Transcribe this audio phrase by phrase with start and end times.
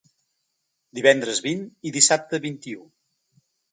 [0.99, 2.81] Divendres vint i dissabte vint-i-u.